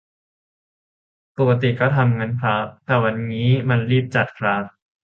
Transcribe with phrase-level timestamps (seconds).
[1.37, 4.63] ปกติก็ทำงั้นคร้าบ แต่ครั้งนี้มันรีบจัดคร้าบ